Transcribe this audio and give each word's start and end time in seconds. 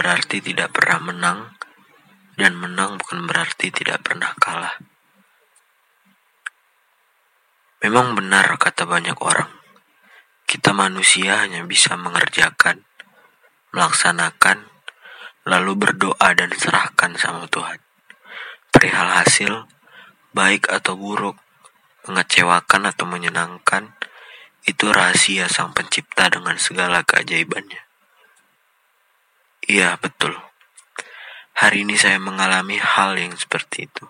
berarti 0.00 0.40
tidak 0.40 0.72
pernah 0.72 1.12
menang, 1.12 1.40
dan 2.40 2.56
menang 2.56 2.96
bukan 2.96 3.28
berarti 3.28 3.68
tidak 3.68 4.00
pernah 4.00 4.32
kalah. 4.40 4.80
Memang 7.84 8.16
benar 8.16 8.48
kata 8.56 8.88
banyak 8.88 9.16
orang, 9.20 9.52
kita 10.48 10.72
manusia 10.72 11.44
hanya 11.44 11.60
bisa 11.68 12.00
mengerjakan, 12.00 12.84
melaksanakan, 13.76 14.70
lalu 15.44 15.76
berdoa 15.76 16.32
dan 16.32 16.48
serahkan 16.56 17.16
sama 17.20 17.44
Tuhan. 17.50 17.80
Perihal 18.72 19.20
hasil, 19.20 19.66
baik 20.32 20.68
atau 20.72 20.94
buruk, 20.96 21.36
mengecewakan 22.08 22.88
atau 22.88 23.04
menyenangkan, 23.04 23.92
itu 24.64 24.88
rahasia 24.88 25.50
sang 25.50 25.76
pencipta 25.76 26.32
dengan 26.32 26.54
segala 26.56 27.04
keajaibannya. 27.04 27.89
Iya, 29.70 29.94
betul. 30.02 30.34
Hari 31.54 31.86
ini 31.86 31.94
saya 31.94 32.18
mengalami 32.18 32.74
hal 32.82 33.14
yang 33.14 33.38
seperti 33.38 33.86
itu. 33.86 34.02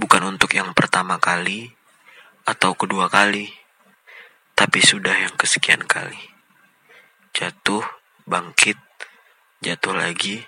Bukan 0.00 0.24
untuk 0.24 0.56
yang 0.56 0.72
pertama 0.72 1.20
kali 1.20 1.68
atau 2.48 2.72
kedua 2.72 3.12
kali, 3.12 3.52
tapi 4.56 4.80
sudah 4.80 5.12
yang 5.12 5.36
kesekian 5.36 5.84
kali. 5.84 6.16
Jatuh, 7.36 7.84
bangkit, 8.24 8.80
jatuh 9.60 9.92
lagi, 9.92 10.40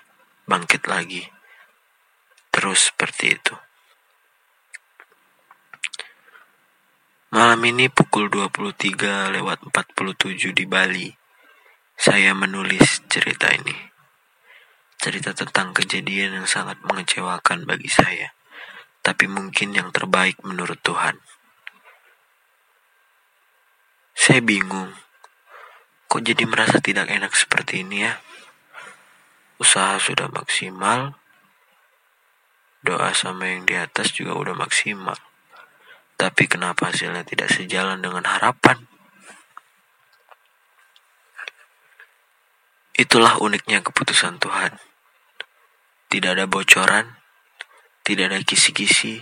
bangkit 0.49 0.89
lagi. 0.89 1.29
Terus 2.49 2.89
seperti 2.89 3.37
itu. 3.37 3.53
Malam 7.37 7.61
ini 7.69 7.85
pukul 7.93 8.33
23 8.33 9.29
lewat 9.29 9.61
47 9.61 10.57
di 10.57 10.65
Bali, 10.65 11.13
saya 11.95 12.31
menulis 12.35 13.03
cerita 13.07 13.51
ini. 13.51 13.75
Cerita 14.99 15.35
tentang 15.35 15.75
kejadian 15.75 16.43
yang 16.43 16.47
sangat 16.47 16.79
mengecewakan 16.83 17.67
bagi 17.67 17.91
saya, 17.91 18.31
tapi 19.03 19.27
mungkin 19.27 19.75
yang 19.75 19.89
terbaik 19.91 20.39
menurut 20.45 20.79
Tuhan. 20.83 21.19
Saya 24.15 24.39
bingung, 24.39 24.95
kok 26.07 26.23
jadi 26.23 26.47
merasa 26.47 26.79
tidak 26.79 27.11
enak 27.11 27.35
seperti 27.35 27.83
ini 27.83 28.07
ya? 28.07 28.19
Usaha 29.59 29.99
sudah 29.99 30.31
maksimal, 30.31 31.19
doa 32.81 33.11
sama 33.11 33.51
yang 33.51 33.67
di 33.67 33.75
atas 33.75 34.15
juga 34.15 34.35
udah 34.35 34.55
maksimal 34.55 35.19
tapi 36.15 36.47
kenapa 36.47 36.91
hasilnya 36.91 37.27
tidak 37.27 37.51
sejalan 37.51 37.99
dengan 37.99 38.23
harapan? 38.23 38.87
Itulah 42.95 43.43
uniknya 43.43 43.83
keputusan 43.83 44.39
Tuhan. 44.39 44.79
Tidak 46.07 46.31
ada 46.31 46.47
bocoran, 46.47 47.19
tidak 48.07 48.31
ada 48.31 48.39
kisi-kisi, 48.39 49.19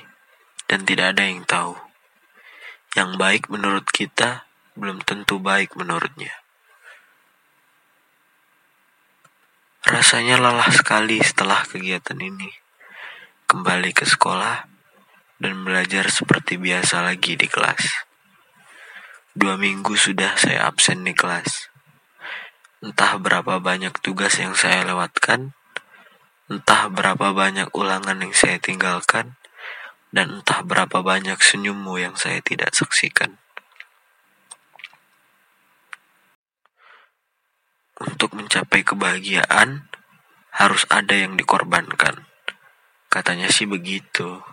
dan 0.70 0.86
tidak 0.86 1.18
ada 1.18 1.26
yang 1.26 1.42
tahu. 1.42 1.74
Yang 2.94 3.18
baik 3.18 3.44
menurut 3.50 3.90
kita 3.90 4.46
belum 4.78 5.02
tentu 5.02 5.42
baik 5.42 5.74
menurutnya. 5.74 6.30
Rasanya 9.90 10.38
lelah 10.38 10.70
sekali 10.70 11.18
setelah 11.26 11.66
kegiatan 11.66 12.22
ini. 12.22 12.54
Kembali 13.50 13.90
ke 13.90 14.06
sekolah, 14.06 14.70
dan 15.42 15.66
belajar 15.66 16.14
seperti 16.14 16.62
biasa 16.62 17.02
lagi 17.02 17.34
di 17.34 17.50
kelas. 17.50 18.06
Dua 19.34 19.58
minggu 19.58 19.98
sudah 19.98 20.38
saya 20.38 20.70
absen 20.70 21.02
di 21.02 21.18
kelas. 21.18 21.73
Entah 22.84 23.16
berapa 23.16 23.64
banyak 23.64 23.96
tugas 24.04 24.36
yang 24.44 24.60
saya 24.60 24.84
lewatkan, 24.84 25.56
entah 26.52 26.92
berapa 26.92 27.32
banyak 27.32 27.72
ulangan 27.72 28.20
yang 28.20 28.36
saya 28.36 28.60
tinggalkan, 28.60 29.40
dan 30.12 30.44
entah 30.44 30.60
berapa 30.68 31.00
banyak 31.00 31.40
senyummu 31.40 31.96
yang 32.04 32.20
saya 32.20 32.44
tidak 32.44 32.76
saksikan. 32.76 33.40
Untuk 38.04 38.36
mencapai 38.36 38.84
kebahagiaan, 38.84 39.88
harus 40.52 40.84
ada 40.92 41.16
yang 41.16 41.40
dikorbankan. 41.40 42.28
Katanya 43.08 43.48
sih 43.48 43.64
begitu. 43.64 44.44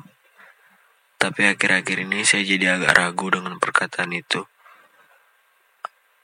Tapi 1.19 1.51
akhir-akhir 1.51 2.07
ini 2.07 2.23
saya 2.23 2.47
jadi 2.47 2.79
agak 2.79 2.95
ragu 2.95 3.27
dengan 3.27 3.59
perkataan 3.59 4.15
itu. 4.15 4.47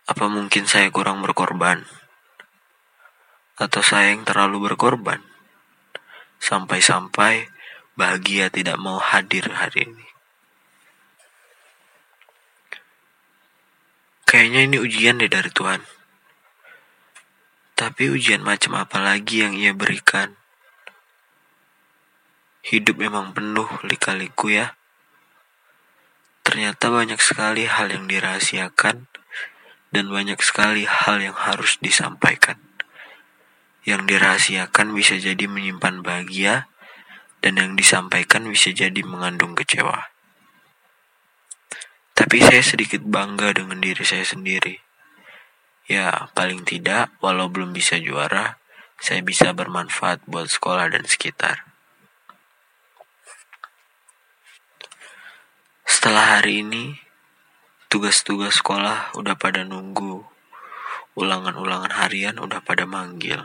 Apa 0.06 0.30
mungkin 0.30 0.70
saya 0.70 0.86
kurang 0.94 1.18
berkorban? 1.18 1.82
Atau 3.58 3.82
saya 3.82 4.14
yang 4.14 4.22
terlalu 4.22 4.70
berkorban? 4.70 5.18
Sampai-sampai 6.38 7.50
bahagia 7.98 8.46
tidak 8.46 8.78
mau 8.78 9.02
hadir 9.02 9.50
hari 9.50 9.90
ini. 9.90 10.06
Kayaknya 14.30 14.60
ini 14.70 14.76
ujian 14.78 15.18
deh 15.18 15.26
dari 15.26 15.50
Tuhan. 15.50 15.82
Tapi 17.74 18.06
ujian 18.06 18.46
macam 18.46 18.78
apa 18.78 19.02
lagi 19.02 19.42
yang 19.42 19.58
ia 19.58 19.74
berikan? 19.74 20.38
Hidup 22.62 23.02
memang 23.02 23.34
penuh 23.34 23.66
lika-liku 23.82 24.54
ya. 24.54 24.78
Ternyata 26.46 26.94
banyak 26.94 27.18
sekali 27.18 27.66
hal 27.66 27.90
yang 27.90 28.06
dirahasiakan 28.06 29.15
dan 29.94 30.10
banyak 30.10 30.38
sekali 30.42 30.86
hal 30.86 31.22
yang 31.22 31.36
harus 31.36 31.78
disampaikan. 31.78 32.58
Yang 33.86 34.16
dirahasiakan 34.16 34.94
bisa 34.94 35.14
jadi 35.18 35.46
menyimpan 35.46 36.02
bahagia 36.02 36.66
dan 37.38 37.62
yang 37.62 37.72
disampaikan 37.78 38.48
bisa 38.50 38.74
jadi 38.74 38.98
mengandung 39.06 39.54
kecewa. 39.54 40.10
Tapi 42.16 42.40
saya 42.40 42.64
sedikit 42.64 43.04
bangga 43.04 43.52
dengan 43.54 43.78
diri 43.78 44.02
saya 44.02 44.24
sendiri. 44.24 44.80
Ya, 45.86 46.32
paling 46.34 46.66
tidak, 46.66 47.14
walau 47.22 47.46
belum 47.46 47.70
bisa 47.70 48.00
juara, 48.02 48.58
saya 48.98 49.22
bisa 49.22 49.54
bermanfaat 49.54 50.24
buat 50.26 50.50
sekolah 50.50 50.90
dan 50.90 51.06
sekitar. 51.06 51.62
Setelah 55.86 56.40
hari 56.40 56.66
ini, 56.66 56.98
tugas-tugas 57.86 58.58
sekolah 58.58 59.14
udah 59.14 59.34
pada 59.38 59.62
nunggu. 59.62 60.26
Ulangan-ulangan 61.16 61.96
harian 61.96 62.36
udah 62.36 62.60
pada 62.60 62.84
manggil. 62.84 63.40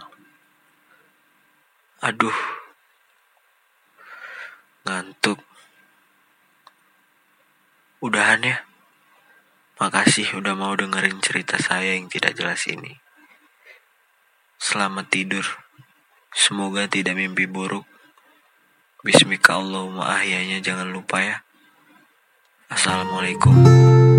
Aduh, 2.01 2.35
ngantuk. 4.83 5.39
Udahan 8.01 8.41
ya. 8.41 8.57
Makasih 9.77 10.37
udah 10.37 10.53
mau 10.53 10.73
dengerin 10.77 11.21
cerita 11.25 11.57
saya 11.57 11.97
yang 11.97 12.09
tidak 12.09 12.37
jelas 12.37 12.65
ini. 12.69 13.01
Selamat 14.61 15.09
tidur. 15.09 15.45
Semoga 16.33 16.85
tidak 16.85 17.17
mimpi 17.17 17.49
buruk. 17.49 17.85
Bismika 19.01 19.57
Allahumma 19.57 20.13
ahyanya 20.13 20.61
jangan 20.61 20.93
lupa 20.93 21.17
ya. 21.17 21.37
Assalamualaikum. 22.69 24.10